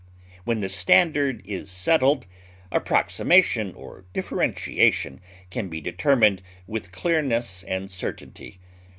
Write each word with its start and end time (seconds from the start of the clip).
When 0.45 0.61
the 0.61 0.67
standard 0.69 1.43
is 1.45 1.69
settled, 1.69 2.25
approximation 2.71 3.71
or 3.75 4.05
differentiation 4.13 5.21
can 5.51 5.69
be 5.69 5.79
determined 5.79 6.41
with 6.65 6.91
clearness 6.91 7.61
and 7.61 7.87
certainty. 7.87 8.59